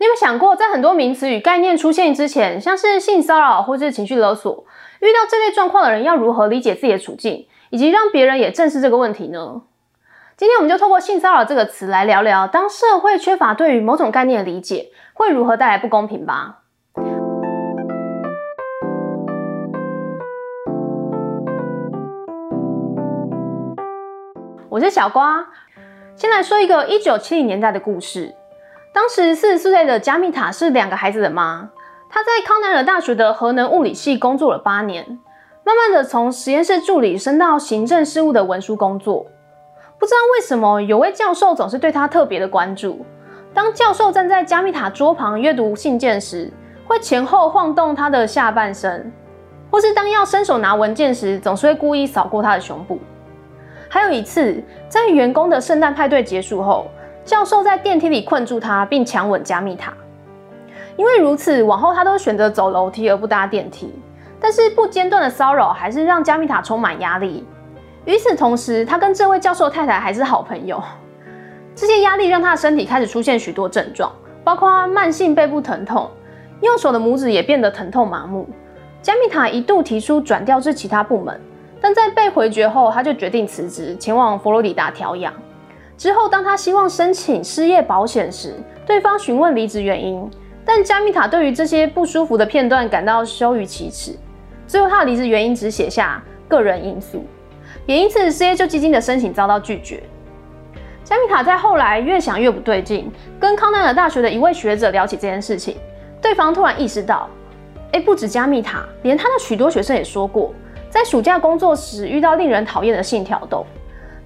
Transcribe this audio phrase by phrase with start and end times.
[0.00, 4.64] 你有想过，在很多名词与概念出现之前，像是性骚扰或是情绪勒索，
[5.00, 9.60] 遇到这类状况的人要如何理解自己的处境，以及让别人也正视这个问题呢？
[10.38, 16.60] 今天我们就透过性骚扰这个词来聊聊，当社会缺乏对于某种概念的理解，会如何带来不公平吧。
[24.70, 25.44] 我是小瓜，
[26.16, 28.34] 先来说一个一九七零年代的故事。
[28.92, 31.70] 当时四十四岁的加密塔是两个孩子的妈，
[32.08, 35.18] 她在康奈尔大学的核能物理系工作了八年，
[35.64, 39.26] 慢慢的从实验室助理升到行政事务的文书工作。
[39.98, 43.04] 不知道为什么，有位教授总是对她特别的关注。
[43.54, 46.52] 当教授站在加密塔桌旁阅读信件时，
[46.86, 49.12] 会前后晃动他的下半身，
[49.70, 52.98] 或是当要伸手拿文件时，总是会故意扫过他的胸部。
[53.88, 56.88] 还有一次，在员工的圣诞派对结束后，
[57.24, 59.92] 教授在电梯里困住他，并强吻加密塔。
[60.96, 63.94] 因为如此，往后他都选择走楼梯而不搭电梯。
[64.42, 67.46] 但是不间断的骚扰还是让加密塔充满压力。
[68.06, 70.82] 与此同时，他跟这位教授太太还是好朋友。
[71.74, 74.10] 这些压力让他的身体开始出现许多症状，
[74.42, 76.10] 包括慢性背部疼痛，
[76.62, 78.48] 右手的拇指也变得疼痛麻木。
[79.02, 81.38] 加密塔一度提出转调至其他部门。
[81.82, 85.32] 但在被回绝后，他就决定辞职，前往佛罗里达调养。
[86.00, 88.54] 之后，当他希望申请失业保险时，
[88.86, 90.30] 对方询问离职原因，
[90.64, 94.16] 但加密塔对于这些不舒服的片段感到羞于启齿。
[94.66, 97.22] 最后，他的离职原因只写下个人因素，
[97.84, 100.02] 也因此失业救济金的申请遭到拒绝。
[101.04, 105.76] 加密塔在后来越想越不对劲，跟康奈尔大学的一位学者聊起这件事情，
[106.22, 107.28] 对方突然意识到，
[107.92, 110.54] 哎，不止加密塔，连他的许多学生也说过。
[110.88, 113.66] 在暑假工作时遇到令人讨厌的性挑逗，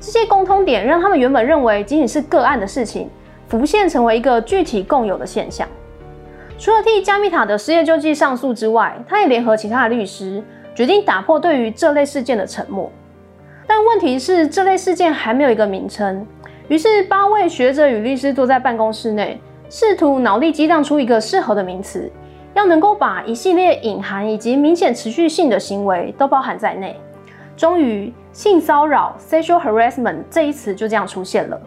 [0.04, 3.08] 这些共通点让他们原本认为仅仅是个案的事情，
[3.48, 5.66] 浮现成为一个具体共有的现象。
[6.58, 10.44] 除了替加密塔的失业救济上诉之外，他也联合其他的律师，
[10.74, 12.92] 决定打破对于这类事件的沉默。
[13.66, 16.26] 但问题是，这类事件还没有一个名称。
[16.68, 19.40] 于是，八位学者与律师坐在办公室内，
[19.70, 22.12] 试图脑力激荡出一个适合的名词。
[22.52, 26.94] 要能够把一系列隐含以及明显持续性的行为都包含在内，
[27.56, 31.60] 终于性骚扰 （sexual harassment） 这一词就这样出现了。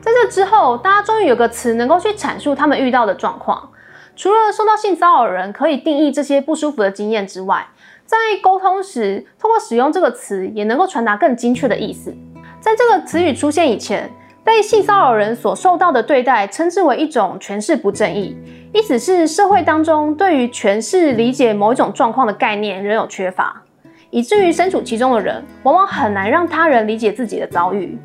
[0.00, 3.70] 在这之后，大家终于有个词能够去阐述他们遇到的状况。
[4.16, 7.66] 除了受到性骚扰人可以定义这些不舒服的经验之外，
[8.04, 12.12] 在沟通时，通过使用这个词也能够传达更精确的意思。
[12.60, 14.10] 在这个词语出现以前，
[14.42, 18.36] 被性骚扰人所受到的对待称之为一种诠释不正义。
[18.72, 23.62] 意思是社会当中对于诠释理解某一种状况的概念仍有缺乏，
[24.10, 27.98] 以至于身处其中的人往往很难让他人理解自己的遭遇。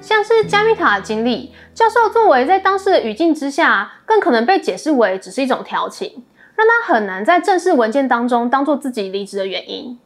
[0.00, 6.24] 像是加密塔的经历，教授作为在当时的语境之下，更可能被解释为只是一种调情，
[6.56, 9.98] 让他很难在正式文件当中当做自己离职的原因。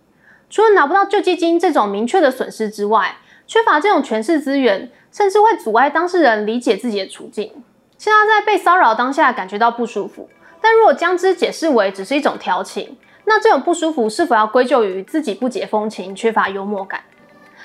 [0.51, 3.17] 除了拿不到救济金这种明确的损失之外，
[3.47, 7.51] 缺乏这种诠释资源，甚至会阻碍当事人理解自己的处境。
[7.97, 10.29] 现在在被骚扰当下感觉到不舒服，
[10.61, 12.97] 但如果将之解释为只是一种调情，
[13.29, 17.01] 那这种不舒服是否要归咎于自己不解风情、缺乏幽默感？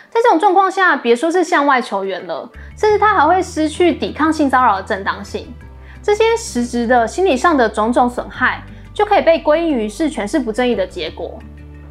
[0.09, 5.53] 在这种状况下，别说是向外求援了，甚至他还会失去抵抗性骚扰的正当性。
[6.01, 8.61] 这些实质的心理上的种种损害，
[8.91, 11.39] 就可以被归因于是诠释不正义的结果。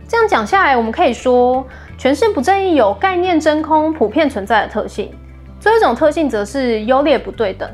[0.09, 1.65] 这样讲下来，我们可以说，
[1.97, 5.15] 诠释不正义有概念真空普遍存在的特性，
[5.61, 7.71] 最后一种特性则是优劣不对等。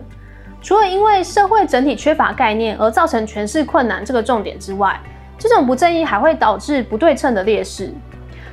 [0.60, 5.00] 除了因为社会整体缺乏概念而造成诠释困难这个重点之外，
[5.38, 7.92] 这种不正义还会导致不对称的劣势。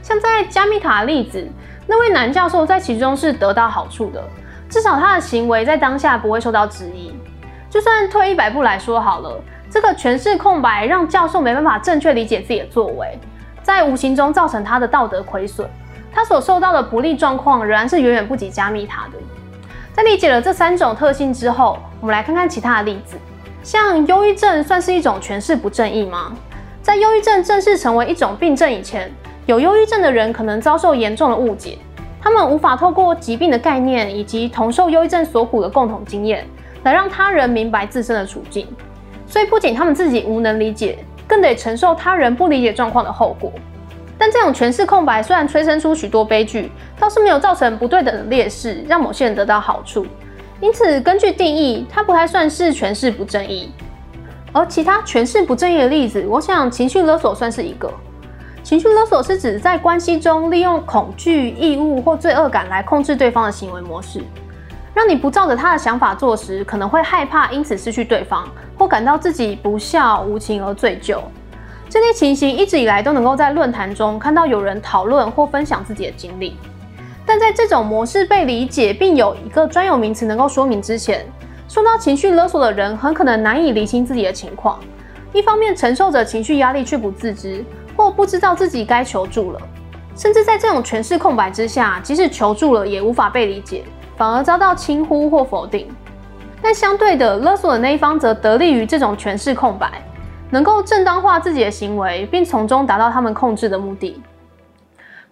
[0.01, 1.47] 像在加密卡的例子，
[1.87, 4.21] 那位男教授在其中是得到好处的，
[4.69, 7.13] 至少他的行为在当下不会受到质疑。
[7.69, 13.17] 就算退一百步来说好了，这个诠释空白让教授没办法正确理解自己的作为，
[13.61, 15.67] 在无形中造成他的道德亏损，
[16.13, 19.13] 他所受到的不利状况仍然是远远不及加密塔的。
[19.93, 23.17] 在理解了这三种特性之后，我们来看看其他的例子。
[23.63, 26.33] 像忧郁症算是一种诠释不正义吗？
[26.83, 29.09] 在忧郁症正式成为一种病症以前，
[29.45, 31.77] 有忧郁症的人可能遭受严重的误解，
[32.21, 36.45] 他们无法透过疾病的概念以及同受忧郁症所苦的共同经验，
[36.83, 38.67] 来让他人明白自身的处境。
[39.25, 43.49] 所以不仅他们自己无能理解，更得承受他人不理解状况的后果。
[44.17, 46.69] 但这种诠释空白虽然催生出许多悲剧，
[46.99, 50.05] 倒是没有造成不对等的劣势，让某些人得到好处。
[50.59, 53.71] 因此，根据定义，它不太算是诠释不正义。
[54.53, 57.91] 而其他诠释不正义的例子，我想情绪勒索算是一个。
[58.63, 64.23] 情绪勒索是指在关系中利用恐惧、义务或罪恶感来控制对方的行为模式。
[64.93, 68.47] 让你不照着他的想法做时，可能会害怕因此失去对方，
[68.77, 71.19] 或感到自己不孝无情而罪疚。
[71.89, 76.55] 这类情形一直以来都能够在论坛中看到有人讨论或分享自己的经历。
[77.25, 81.25] 但在这种模式被理解并有一个专有名词能够说明之前，
[81.73, 84.79] 受到情绪勒索的人很可能难以理清自己的情况。
[85.33, 87.65] 一方面承受着情绪压力却不自知，
[87.97, 89.59] 或不知道自己该求助了，
[90.15, 93.83] 甚至在这种诠释空白之下，即使求助了也无法被理解，
[94.15, 95.87] 反而遭到轻忽或否定。
[96.61, 99.91] 但相对的，勒索的那一方则得利于这种诠释空白，
[100.51, 104.21] 能够正当化自己的行为，并从中达到他们控制的目的。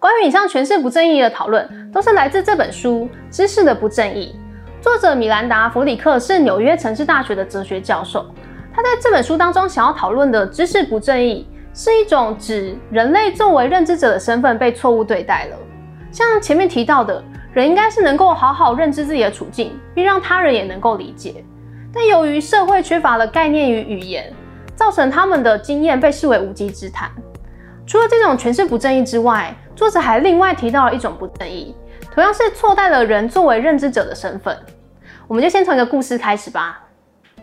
[0.00, 4.34] 关于以上诠释不正义的讨论，都是来自这本书《知识的不正义》，
[4.82, 8.26] 作者米兰达·弗里克是纽约城市大学的哲学教授。
[8.74, 15.56] 他在这本书当中想要讨论的知识不正义，是一种指人类作为认知者的身份被错误对待了。
[16.10, 21.44] 像前面提到的，人应该是能够好好认知自己的处境，并让他人也能够理解。
[21.94, 24.32] 但由于社会缺乏了概念与语言，
[24.74, 27.08] 造成他们的经验被视为无稽之谈。
[27.86, 31.72] 除了这种诠释不正义之外，作者还另外提到了一种不正义，
[32.14, 34.54] 同样是错待了人作为认知者的身份。
[35.26, 36.80] 我们就先从一个故事开始吧。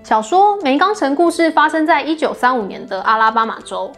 [0.03, 3.91] 小说《梅冈城》故事发生在一九三五年的阿拉巴马州，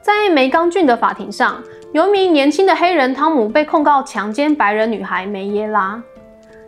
[0.00, 1.62] 在梅冈郡的法庭上，
[1.92, 6.02] 有一名年轻的黑人汤姆被控告强奸白人女孩梅耶拉。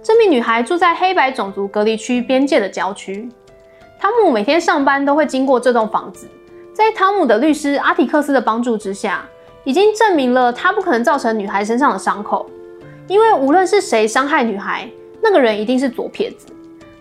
[0.02, 3.28] 这名女孩住在黑白种族隔离区边界的郊区，
[3.98, 6.28] 汤姆每天上班都会经过这栋房子。
[6.74, 9.24] 在汤姆的律师阿提克斯的帮助之下，
[9.64, 12.48] 已经证明了他不可能造成女孩身上的伤口，
[13.08, 14.90] 因为无论是谁伤害女孩，
[15.22, 16.46] 那个人一定是左撇子。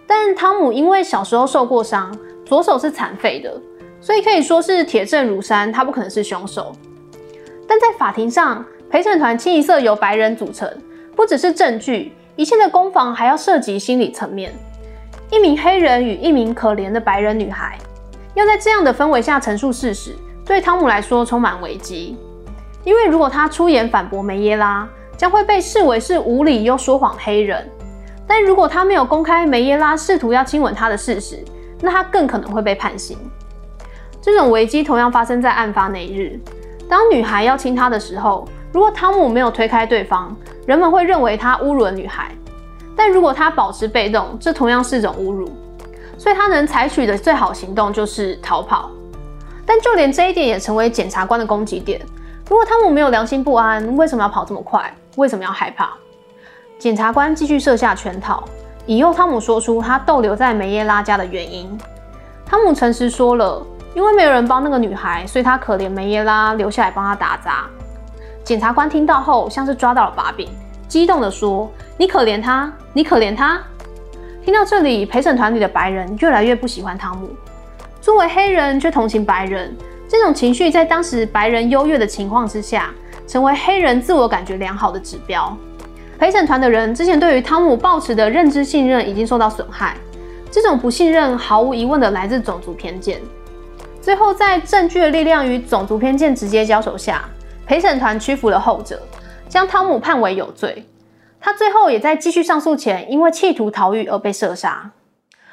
[0.08, 2.16] 但汤姆因为小时候受过伤，
[2.46, 3.60] 左手是残废的，
[4.00, 6.72] 所以可以说是铁证如山，他不可能是凶手。
[7.68, 10.70] 但在法庭上，陪审团清一色由白人组成，
[11.16, 14.54] 不只是证据，一切的攻防还要涉及心理层面。
[15.32, 17.80] 一名黑人与一名可怜的白人女孩，
[18.36, 20.16] 要在这样的氛围下陈述事实，
[20.46, 22.16] 对汤姆来说充满危机。
[22.84, 24.88] 因为如果他出言反驳梅耶拉，
[25.18, 27.68] 将会被视为是无理又说谎黑人。
[28.28, 31.44] 但如果他没有公开梅耶拉试图要亲吻他的事实，
[31.82, 33.18] 那他更可能会被判刑。
[34.22, 36.40] 这种危机同样发生在案发那一日。
[36.90, 40.36] 当女孩要亲他的时候，如果汤姆没有推开对方，
[40.66, 42.26] 人们会认为他侮辱了女孩；
[42.96, 45.50] 但如果他保持被动，这同样是种侮辱。
[46.18, 48.90] 所以他能采取的最好行动就是逃跑。
[49.66, 52.02] 但就连这一点也成为检察官的攻击点。
[52.50, 54.92] 如果汤姆没有良心不安，为什么要跑这么快？
[55.16, 55.90] 为什么要害怕？
[56.78, 58.44] 检察官继续设下圈套，
[58.88, 61.78] 引诱汤姆说出他逗留在梅耶拉家的原因。
[62.46, 67.66] 汤姆诚实说了，因为没有人帮那个女孩，所以他可怜梅耶拉，留下来帮他打杂。
[68.44, 70.50] 检察官听到后，像是抓到了把柄，
[70.88, 73.60] 激动地说：“你可怜她，你可怜她。”
[74.44, 77.30] 听到这里，陪审团里的白人越来越不喜欢汤姆。
[78.00, 79.76] 作为黑人却同情白人，
[80.08, 82.92] 这种情绪在当时白人优越的情况之下，
[83.28, 85.56] 成为黑人自我感觉良好的指标。
[86.18, 89.98] 陪审团的人之前对于汤姆抱持的认知信任已经受到损害，
[90.50, 93.22] 这种不信任毫无疑问的来自种族偏见。
[94.02, 97.26] 最后，在证据的力量与种族偏见直接交手下，
[97.66, 99.02] 陪审团屈服了后者，
[99.50, 100.86] 将汤姆判为有罪。
[101.42, 104.92] 他最后也在继续上诉前，因为企图逃狱而被射杀。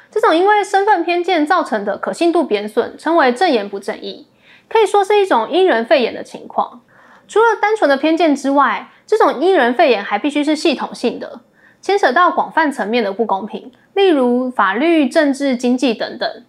[0.09, 4.27] 这种因为身份偏见造成的可信度贬损，称为正言不正义，
[4.69, 6.81] 可以说是一种因人废言的情况。
[7.27, 11.41] 除了单纯的偏见之外，这种因人肺炎还必须是系统性的，
[11.81, 16.43] 牵扯到广泛层面的不公平，例如法律、政治、经济等等，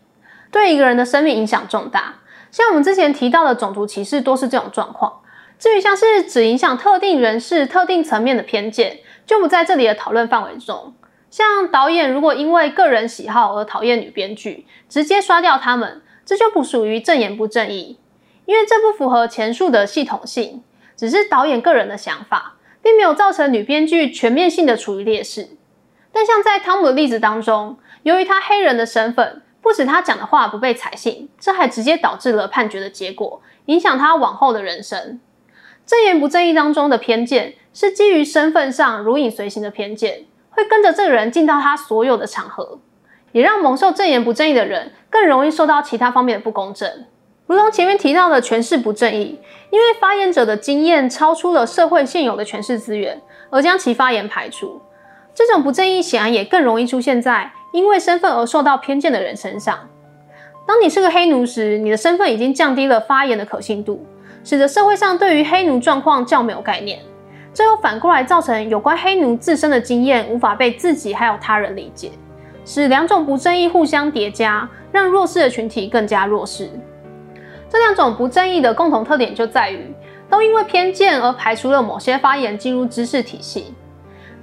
[0.51, 2.17] 对一个人的生命影响重大。
[2.51, 5.21] 像我们之前提到的种族歧视，多是这种状况。
[5.59, 10.95] 至于像是只影响特定人士、特定层面的偏见，就不在这里的讨论范围中。
[11.31, 17.99] 像导演如果因为个人喜好而讨厌女编剧，直接刷掉他们，这就不属于正言不正义，
[18.47, 20.63] 因为这不符合前述的系统性。
[20.97, 25.49] 只是导演个人的想法，并没有造成女编剧全面性的处于劣势。
[26.13, 35.21] 但像在汤姆的例子当中，由于他黑人的身份，不止他讲的话不被采信，这还直接导致了判决的结果，影响他往后的人生。
[35.85, 42.79] 正言不正义当中的偏见，是基于身份上如影随形的偏见，会跟着这个人进到他所有的场合，
[43.33, 47.07] 也让蒙受正言不正义的人更容易受到其他方面的不公正。
[47.47, 49.39] 如同前面提到的诠释不正义，
[49.71, 53.21] 因为发言者的经验超出了社会现有的诠释资源，
[53.51, 54.81] 而将其发言排除。
[55.35, 59.79] 这种不正义显然也更容易出现在因为身份而受到偏见的人身上。
[60.67, 64.07] 当你是个黑奴时，你的身份已经降低了发言的可信度，
[64.43, 66.99] 使得社会上对于黑奴状况较没有概念。
[67.53, 72.11] 这又反过来造成有关黑奴自身的经验无法被自己还有他人理解，
[72.65, 76.71] 使两种不正义互相叠加，让弱势的群体更加弱势。
[77.75, 79.93] 这两种不正义的共同特点就在于，
[80.31, 83.75] 都因为偏见而排除了某些发言进入知识体系。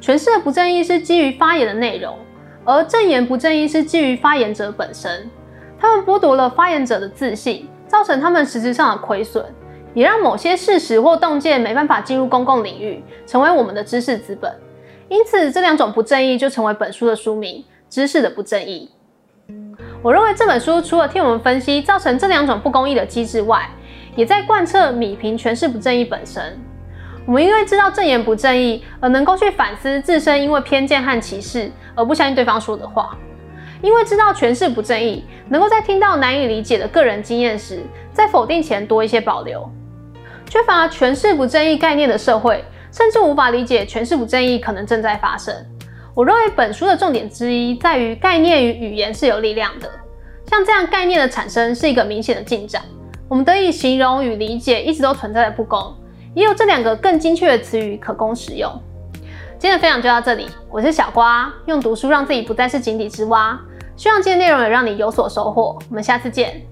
[0.01, 2.17] 诠释的不正义是基于发言的内容，
[2.65, 5.29] 而正言不正义是基于发言者本身。
[5.79, 9.45] 他们剥夺了发言者的自信，造成他们实质上的亏损，
[9.93, 14.53] 也让某些事实或洞见没办法进入公共领域，成为我们的知识资本。
[15.07, 18.91] 因此，这两种不正义就成为本书的书名——知识的不正义。
[20.03, 23.69] 我认为这本书除了替我们分析造成这两种不公义的机制外，
[24.15, 26.59] 也在贯彻米平诠释不正义本身。
[27.27, 33.15] 我们因为知道正言不正义，而能够去反思自身因为偏见和歧视而不相信对方说的话；
[33.83, 39.69] 因为知道诠释不正义，能够在听到难以理解的个人经验时，在否定前多一些保留。
[40.49, 45.55] 缺乏诠释不正义概念的社会，甚至无法理解诠释不正义可能正在发生。
[46.13, 49.89] 我认为本书的重点之一在于概念与语言是有力量的，
[50.49, 52.81] 像这样概念的产生是一个明显的进展。
[53.29, 55.95] 我们得以形容与理解一直都存在的不公。
[56.33, 58.71] 也有这两个更精确的词语可供使用。
[59.59, 63.59] 今天的分享就到这里，我是小瓜，用读书让自己不再是井底之蛙。
[63.95, 65.77] 希望今天内容也让你有所收获。
[65.89, 66.70] 我们下次见。